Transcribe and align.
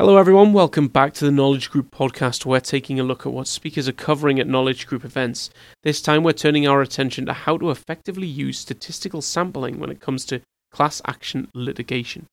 Hello, 0.00 0.16
everyone. 0.16 0.54
Welcome 0.54 0.88
back 0.88 1.12
to 1.12 1.26
the 1.26 1.30
Knowledge 1.30 1.68
Group 1.68 1.90
podcast. 1.90 2.46
Where 2.46 2.56
we're 2.56 2.60
taking 2.60 2.98
a 2.98 3.02
look 3.02 3.26
at 3.26 3.34
what 3.34 3.46
speakers 3.46 3.86
are 3.86 3.92
covering 3.92 4.40
at 4.40 4.46
Knowledge 4.46 4.86
Group 4.86 5.04
events. 5.04 5.50
This 5.82 6.00
time, 6.00 6.22
we're 6.22 6.32
turning 6.32 6.66
our 6.66 6.80
attention 6.80 7.26
to 7.26 7.34
how 7.34 7.58
to 7.58 7.70
effectively 7.70 8.26
use 8.26 8.58
statistical 8.58 9.20
sampling 9.20 9.78
when 9.78 9.90
it 9.90 10.00
comes 10.00 10.24
to 10.24 10.40
class 10.72 11.02
action 11.04 11.48
litigation. 11.52 12.24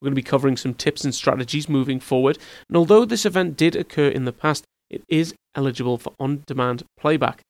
We're 0.00 0.06
going 0.06 0.16
to 0.16 0.20
be 0.20 0.28
covering 0.28 0.56
some 0.56 0.74
tips 0.74 1.04
and 1.04 1.14
strategies 1.14 1.68
moving 1.68 2.00
forward. 2.00 2.38
And 2.66 2.76
although 2.76 3.04
this 3.04 3.24
event 3.24 3.56
did 3.56 3.76
occur 3.76 4.08
in 4.08 4.24
the 4.24 4.32
past, 4.32 4.64
it 4.90 5.04
is 5.08 5.32
eligible 5.54 5.98
for 5.98 6.14
on 6.18 6.42
demand 6.48 6.82
playback. 6.98 7.40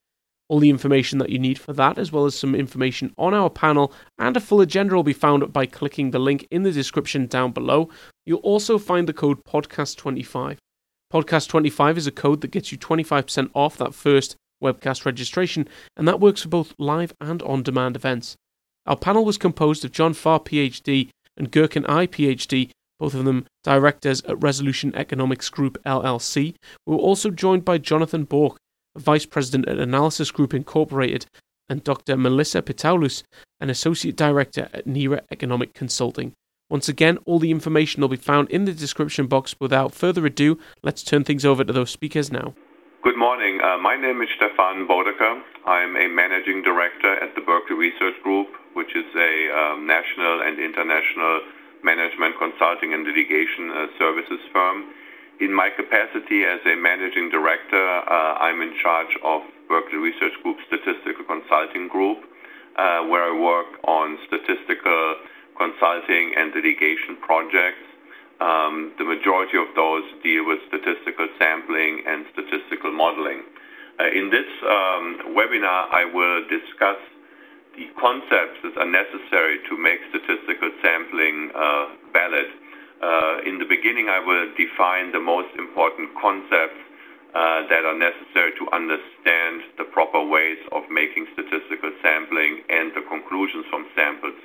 All 0.51 0.59
the 0.59 0.69
information 0.69 1.19
that 1.19 1.31
you 1.31 1.39
need 1.39 1.59
for 1.59 1.73
that, 1.73 1.97
as 1.97 2.13
well 2.13 2.27
as 2.27 2.39
some 2.39 2.55
information 2.55 3.15
on 3.17 3.33
our 3.33 3.49
panel 3.49 3.91
and 4.19 4.37
a 4.37 4.41
full 4.41 4.61
agenda, 4.61 4.95
will 4.95 5.03
be 5.03 5.15
found 5.15 5.51
by 5.51 5.65
clicking 5.65 6.11
the 6.11 6.19
link 6.19 6.47
in 6.51 6.63
the 6.63 6.73
description 6.73 7.27
down 7.27 7.53
below. 7.53 7.89
You'll 8.25 8.39
also 8.41 8.79
find 8.79 9.09
the 9.09 9.13
code 9.13 9.45
podcast25. 9.45 10.59
Podcast25 11.13 11.97
is 11.97 12.07
a 12.07 12.13
code 12.13 12.41
that 12.41 12.51
gets 12.51 12.73
you 12.73 12.79
25% 12.79 13.51
off 13.55 13.77
that 13.77 13.95
first 13.95 14.37
webcast 14.63 15.05
registration, 15.05 15.69
and 15.97 16.07
that 16.09 16.21
works 16.21 16.43
for 16.43 16.49
both 16.49 16.75
live 16.79 17.13
and 17.21 17.43
on 17.43 17.63
demand 17.63 17.97
events. 17.97 18.37
Our 18.87 18.97
panel 18.97 19.25
was 19.25 19.39
composed 19.39 19.85
of 19.85 19.93
John 19.93 20.15
Farr, 20.15 20.41
PhD, 20.41 21.11
and 21.37 21.53
Gurkan 21.53 21.85
Ay, 21.89 22.07
PhD, 22.07 22.71
both 22.99 23.15
of 23.15 23.25
them 23.25 23.47
directors 23.65 24.23
at 24.23 24.43
Resolution 24.43 24.95
Economics 24.95 25.51
Group 25.51 25.77
LLC. 25.85 26.55
We 26.87 26.95
were 26.95 27.01
also 27.01 27.31
joined 27.31 27.65
by 27.65 27.79
Jonathan 27.79 28.27
Borck, 28.27 28.57
Vice 28.97 29.27
President 29.27 29.69
at 29.69 29.79
Analysis 29.79 30.31
Group 30.31 30.55
Incorporated, 30.55 31.27
and 31.69 31.83
Dr. 31.83 32.17
Melissa 32.17 32.63
Pittaoulis, 32.63 33.23
an 33.61 33.71
Associate 33.71 34.15
Director 34.15 34.69
at 34.73 34.87
NERA 34.87 35.23
Economic 35.31 35.75
Consulting. 35.75 36.33
Once 36.73 36.89
again, 36.89 37.19
all 37.27 37.39
the 37.39 37.51
information 37.51 38.01
will 38.01 38.09
be 38.09 38.17
found 38.17 38.49
in 38.49 38.65
the 38.65 38.73
description 38.73 39.27
box. 39.27 39.55
Without 39.61 39.93
further 39.93 40.25
ado, 40.25 40.59
let's 40.83 41.03
turn 41.03 41.23
things 41.23 41.45
over 41.45 41.63
to 41.63 41.71
those 41.71 41.91
speakers 41.91 42.33
now. 42.33 42.55
Good 43.03 43.19
morning. 43.19 43.61
Uh, 43.61 43.77
my 43.77 43.95
name 43.95 44.23
is 44.23 44.31
Stefan 44.37 44.89
Boedeker. 44.89 45.43
I'm 45.67 45.95
a 45.97 46.09
Managing 46.09 46.63
Director 46.63 47.21
at 47.21 47.35
the 47.35 47.43
Berkeley 47.43 47.77
Research 47.77 48.15
Group, 48.23 48.49
which 48.73 48.97
is 48.97 49.05
a 49.15 49.35
um, 49.53 49.87
national 49.87 50.41
and 50.41 50.59
international 50.59 51.43
management 51.85 52.41
consulting 52.41 52.95
and 52.95 53.05
litigation 53.05 53.69
uh, 53.69 53.87
services 53.99 54.41
firm. 54.51 54.97
In 55.41 55.53
my 55.53 55.69
capacity 55.69 56.45
as 56.45 56.61
a 56.65 56.75
managing 56.75 57.29
director, 57.29 57.85
uh, 57.85 58.41
I'm 58.41 58.63
in 58.63 58.73
charge 58.81 59.13
of 59.23 59.43
Berkeley 59.69 59.99
Research 59.99 60.33
Group 60.43 60.57
Statistical 60.69 61.29
Consulting 61.29 61.89
Group, 61.89 62.25
uh, 62.77 63.05
where 63.13 63.29
I 63.29 63.33
work 63.37 63.77
on 63.85 64.17
statistical 64.25 65.17
consulting 65.57 66.35
and 66.37 66.55
litigation 66.55 67.17
projects. 67.21 67.85
Um, 68.41 68.93
the 68.99 69.05
majority 69.05 69.57
of 69.57 69.71
those 69.77 70.03
deal 70.23 70.47
with 70.47 70.59
statistical 70.67 71.29
sampling 71.39 72.03
and 72.07 72.27
statistical 72.33 72.91
modeling. 72.91 73.43
Uh, 74.01 74.11
in 74.11 74.31
this 74.31 74.49
um, 74.67 75.37
webinar, 75.37 75.87
I 75.93 76.05
will 76.11 76.43
discuss 76.49 76.99
the 77.77 77.87
concepts 78.01 78.59
that 78.65 78.77
are 78.77 78.91
necessary 78.91 79.59
to 79.69 79.79
make 79.79 80.01
statistical 80.11 80.71
sampling 80.83 81.53
uh, 81.55 81.87
valid 82.13 82.51
uh, 83.03 83.43
in 83.45 83.59
the 83.59 83.67
beginning, 83.67 84.07
I 84.09 84.23
will 84.23 84.47
define 84.55 85.11
the 85.11 85.19
most 85.19 85.51
important 85.59 86.15
concepts 86.15 86.79
uh, 87.35 87.67
that 87.67 87.83
are 87.83 87.99
necessary 87.99 88.55
to 88.63 88.65
understand 88.71 89.67
the 89.77 89.85
proper 89.91 90.23
ways 90.23 90.59
of 90.71 90.87
making 90.87 91.27
statistical 91.35 91.91
sampling 91.99 92.63
and 92.71 92.95
the 92.95 93.03
conclusions 93.11 93.67
from 93.71 93.91
samples 93.99 94.39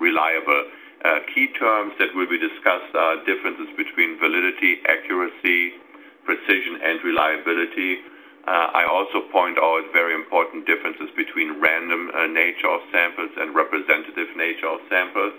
reliable. 0.00 0.64
Uh, 1.04 1.20
key 1.34 1.46
terms 1.58 1.92
that 1.98 2.08
will 2.14 2.26
be 2.26 2.38
discussed 2.38 2.94
are 2.96 3.22
differences 3.24 3.68
between 3.76 4.18
validity, 4.18 4.80
accuracy, 4.88 5.76
precision, 6.24 6.80
and 6.82 7.04
reliability. 7.04 8.00
Uh, 8.48 8.70
I 8.74 8.88
also 8.90 9.20
point 9.30 9.58
out 9.58 9.82
very 9.92 10.14
important 10.14 10.66
differences 10.66 11.10
between 11.14 11.60
random 11.60 12.10
uh, 12.10 12.26
nature 12.26 12.66
of 12.66 12.80
samples 12.90 13.30
and 13.38 13.54
representative 13.54 14.34
nature 14.36 14.66
of 14.66 14.80
samples. 14.88 15.34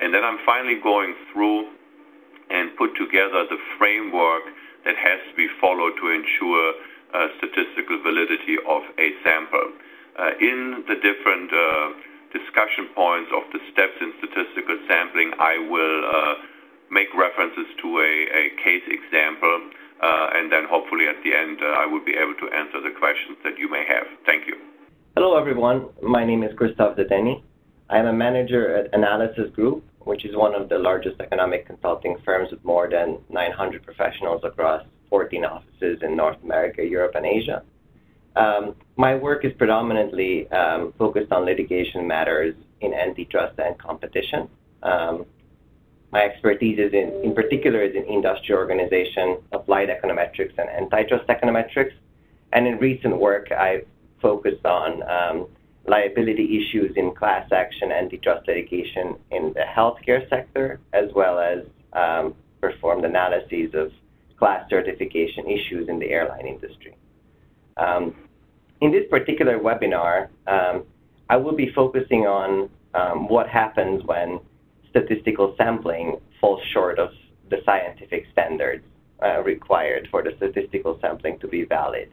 And 0.00 0.14
then 0.14 0.24
I'm 0.24 0.38
finally 0.46 0.80
going 0.80 1.14
through 1.32 1.68
and 2.48 2.74
put 2.76 2.96
together 2.96 3.44
the 3.50 3.58
framework 3.76 4.42
that 4.84 4.96
has 4.96 5.20
to 5.28 5.34
be 5.36 5.48
followed 5.60 5.92
to 6.00 6.08
ensure 6.08 6.74
statistical 7.36 8.00
validity 8.02 8.56
of 8.66 8.82
a 8.96 9.12
sample. 9.24 9.72
In 10.40 10.84
the 10.88 10.96
different 10.96 11.50
discussion 12.32 12.88
points 12.94 13.30
of 13.34 13.42
the 13.52 13.60
steps 13.72 13.96
in 14.00 14.12
statistical 14.18 14.78
sampling, 14.88 15.32
I 15.38 15.58
will 15.70 15.98
uh, 16.06 16.34
make 16.90 17.08
references 17.14 17.66
to 17.82 17.88
a, 18.00 18.12
a 18.30 18.44
case 18.62 18.86
example, 18.88 19.70
uh, 20.02 20.30
and 20.34 20.50
then 20.50 20.64
hopefully 20.68 21.06
at 21.06 21.22
the 21.22 21.34
end 21.34 21.58
uh, 21.62 21.82
I 21.82 21.86
will 21.86 22.04
be 22.04 22.14
able 22.14 22.34
to 22.34 22.46
answer 22.54 22.80
the 22.80 22.94
questions 22.98 23.38
that 23.44 23.58
you 23.58 23.70
may 23.70 23.84
have. 23.86 24.06
Thank 24.26 24.46
you. 24.46 24.56
Hello, 25.14 25.36
everyone. 25.36 25.88
My 26.02 26.24
name 26.24 26.42
is 26.42 26.56
Christophe 26.56 26.96
Dedeni. 26.96 27.42
I 27.88 27.98
am 27.98 28.06
a 28.06 28.12
manager 28.12 28.76
at 28.76 28.94
Analysis 28.94 29.50
Group, 29.54 29.84
which 30.00 30.24
is 30.24 30.36
one 30.36 30.54
of 30.54 30.68
the 30.68 30.78
largest 30.78 31.20
economic 31.20 31.66
consulting 31.66 32.16
firms 32.24 32.50
with 32.50 32.64
more 32.64 32.88
than 32.88 33.18
900 33.28 33.82
professionals 33.82 34.42
across 34.44 34.84
14 35.08 35.44
offices 35.44 35.98
in 36.02 36.16
North 36.16 36.38
America, 36.44 36.84
Europe, 36.84 37.16
and 37.16 37.26
Asia. 37.26 37.62
Um, 38.36 38.76
my 38.96 39.14
work 39.14 39.44
is 39.44 39.52
predominantly 39.54 40.50
um, 40.50 40.92
focused 40.98 41.32
on 41.32 41.44
litigation 41.44 42.06
matters 42.06 42.54
in 42.80 42.94
antitrust 42.94 43.58
and 43.58 43.76
competition. 43.78 44.48
Um, 44.82 45.26
my 46.12 46.22
expertise 46.22 46.78
is 46.78 46.92
in, 46.92 47.20
in 47.22 47.34
particular, 47.34 47.82
is 47.82 47.94
in 47.94 48.04
industry 48.04 48.54
organization, 48.54 49.38
applied 49.52 49.88
econometrics, 49.88 50.56
and 50.58 50.68
antitrust 50.68 51.26
econometrics. 51.28 51.92
And 52.52 52.66
in 52.66 52.78
recent 52.78 53.16
work, 53.18 53.52
I've 53.52 53.86
focused 54.20 54.64
on 54.64 55.02
um, 55.08 55.46
liability 55.86 56.58
issues 56.58 56.96
in 56.96 57.14
class 57.14 57.50
action 57.52 57.92
antitrust 57.92 58.46
litigation 58.48 59.16
in 59.30 59.52
the 59.54 59.64
healthcare 59.76 60.28
sector, 60.28 60.80
as 60.92 61.10
well 61.14 61.38
as 61.38 61.60
um, 61.92 62.34
performed 62.60 63.04
analyses 63.04 63.74
of 63.74 63.92
class 64.36 64.68
certification 64.68 65.46
issues 65.48 65.88
in 65.88 65.98
the 65.98 66.10
airline 66.10 66.46
industry. 66.46 66.94
Um, 67.76 68.14
in 68.80 68.90
this 68.90 69.04
particular 69.10 69.58
webinar, 69.58 70.28
um, 70.46 70.84
I 71.28 71.36
will 71.36 71.54
be 71.54 71.70
focusing 71.72 72.26
on 72.26 72.70
um, 72.94 73.28
what 73.28 73.48
happens 73.48 74.02
when 74.04 74.40
statistical 74.88 75.54
sampling 75.56 76.20
falls 76.40 76.62
short 76.72 76.98
of 76.98 77.10
the 77.50 77.58
scientific 77.64 78.26
standards 78.32 78.84
uh, 79.22 79.42
required 79.42 80.08
for 80.10 80.22
the 80.22 80.32
statistical 80.36 80.98
sampling 81.00 81.38
to 81.40 81.46
be 81.46 81.64
valid 81.64 82.10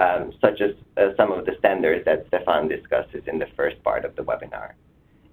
um, 0.00 0.32
such 0.40 0.60
as 0.60 0.72
uh, 0.96 1.10
some 1.16 1.30
of 1.30 1.44
the 1.44 1.52
standards 1.58 2.04
that 2.06 2.26
Stefan 2.28 2.68
discusses 2.68 3.22
in 3.26 3.38
the 3.38 3.46
first 3.56 3.82
part 3.84 4.04
of 4.04 4.16
the 4.16 4.22
webinar. 4.22 4.72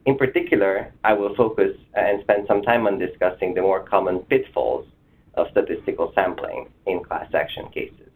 In 0.06 0.18
particular, 0.18 0.94
I 1.04 1.14
will 1.14 1.36
focus 1.36 1.76
and 1.94 2.22
spend 2.22 2.48
some 2.48 2.62
time 2.62 2.86
on 2.86 3.00
discussing 3.00 3.54
the 3.54 3.62
more 3.62 3.82
common 3.82 4.20
pitfalls 4.20 4.86
of 5.36 5.48
statistical 5.52 6.12
sampling 6.16 6.70
in 6.86 7.04
class 7.04 7.34
action 7.34 7.70
cases. 7.70 8.10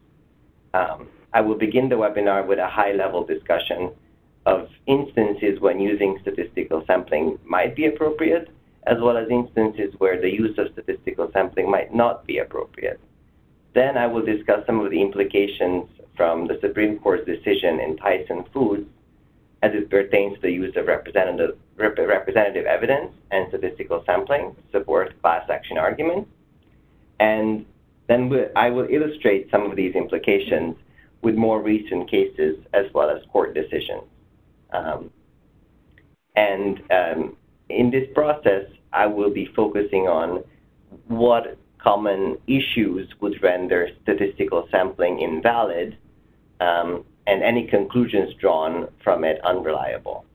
Um, 0.74 1.08
I 1.34 1.42
will 1.42 1.56
begin 1.56 1.90
the 1.90 1.96
webinar 1.96 2.46
with 2.46 2.60
a 2.60 2.68
high-level 2.68 3.26
discussion 3.26 3.92
of 4.46 4.70
instances 4.86 5.60
when 5.60 5.80
using 5.80 6.18
statistical 6.22 6.84
sampling 6.86 7.38
might 7.46 7.76
be 7.76 7.86
appropriate, 7.86 8.50
as 8.88 9.00
well 9.00 9.18
as 9.18 9.30
instances 9.30 9.94
where 10.00 10.20
the 10.20 10.30
use 10.30 10.58
of 10.58 10.72
statistical 10.74 11.30
sampling 11.32 11.70
might 11.70 11.94
not 11.94 12.26
be 12.26 12.40
appropriate. 12.40 13.00
Then 13.74 13.98
I 13.98 14.08
will 14.08 14.26
discuss 14.26 14.66
some 14.66 14.80
of 14.80 14.92
the 14.92 15.02
implications 15.02 15.88
from 16.18 16.48
the 16.48 16.60
Supreme 16.60 17.00
Court's 17.00 17.26
decision 17.26 17.80
in 17.80 17.98
Tyson 17.98 18.44
Foods 18.54 18.88
as 19.62 19.74
it 19.74 19.90
pertains 19.90 20.36
to 20.36 20.42
the 20.42 20.52
use 20.52 20.76
of 20.76 20.88
representative, 20.88 21.58
rep- 21.78 21.98
representative 21.98 22.66
evidence 22.66 23.12
and 23.30 23.48
statistical 23.50 24.04
sampling 24.06 24.56
to 24.56 24.80
support 24.80 25.20
class 25.22 25.50
action 25.50 25.78
arguments. 25.78 26.30
And 27.20 27.66
then 28.08 28.50
I 28.56 28.72
will 28.72 28.88
illustrate 28.90 29.50
some 29.52 29.70
of 29.70 29.76
these 29.76 29.96
implications 29.96 30.76
with 31.22 31.36
more 31.36 31.62
recent 31.62 32.10
cases 32.10 32.58
as 32.74 32.86
well 32.94 33.10
as 33.10 33.24
court 33.32 33.54
decisions. 33.54 34.04
Um, 34.72 35.12
and 36.36 36.82
um, 36.92 37.38
in 37.70 37.92
this 37.92 38.08
process, 38.14 38.66
I 38.94 39.06
will 39.06 39.30
be 39.30 39.46
focusing 39.56 40.08
on 40.08 40.44
what 41.08 41.58
common 41.78 42.38
issues 42.48 43.10
would 43.20 43.42
render 43.42 43.90
statistical 44.04 44.68
sampling 44.72 45.20
invalid 45.20 45.98
um, 46.60 47.04
and 47.28 47.44
any 47.44 47.68
conclusions 47.68 48.34
drawn 48.36 48.88
from 49.04 49.24
it 49.24 49.44
unreliable. 49.44 50.26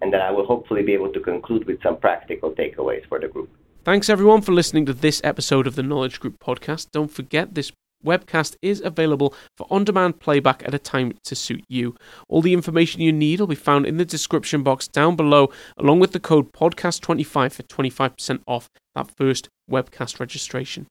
And 0.00 0.12
then 0.12 0.20
I 0.20 0.30
will 0.30 0.46
hopefully 0.46 0.82
be 0.82 0.92
able 0.92 1.12
to 1.12 1.20
conclude 1.20 1.66
with 1.66 1.82
some 1.82 1.96
practical 1.96 2.52
takeaways 2.52 3.06
for 3.08 3.18
the 3.18 3.28
group. 3.28 3.50
Thanks 3.84 4.08
everyone 4.08 4.42
for 4.42 4.52
listening 4.52 4.84
to 4.86 4.92
this 4.92 5.20
episode 5.24 5.66
of 5.66 5.76
the 5.76 5.82
Knowledge 5.82 6.20
Group 6.20 6.38
podcast. 6.38 6.88
Don't 6.92 7.10
forget 7.10 7.54
this 7.54 7.72
webcast 8.06 8.56
is 8.62 8.80
available 8.80 9.34
for 9.56 9.66
on 9.70 9.84
demand 9.84 10.20
playback 10.20 10.62
at 10.66 10.72
a 10.72 10.78
time 10.78 11.12
to 11.24 11.34
suit 11.34 11.64
you. 11.68 11.94
All 12.28 12.40
the 12.40 12.54
information 12.54 13.02
you 13.02 13.12
need 13.12 13.40
will 13.40 13.46
be 13.46 13.54
found 13.54 13.84
in 13.84 13.98
the 13.98 14.04
description 14.04 14.62
box 14.62 14.88
down 14.88 15.16
below, 15.16 15.50
along 15.76 16.00
with 16.00 16.12
the 16.12 16.20
code 16.20 16.52
podcast25 16.52 17.52
for 17.52 17.62
25% 17.64 18.40
off 18.46 18.70
that 18.94 19.10
first 19.16 19.48
webcast 19.70 20.20
registration. 20.20 20.86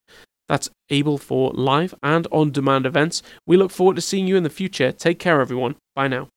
That's 0.48 0.70
able 0.90 1.18
for 1.18 1.52
live 1.54 1.96
and 2.04 2.28
on 2.32 2.52
demand 2.52 2.86
events. 2.86 3.24
We 3.48 3.58
look 3.58 3.72
forward 3.72 3.96
to 3.96 4.02
seeing 4.02 4.28
you 4.28 4.36
in 4.36 4.44
the 4.44 4.50
future. 4.50 4.92
Take 4.92 5.18
care, 5.18 5.42
everyone. 5.42 5.76
Bye 5.96 6.08
now. 6.08 6.30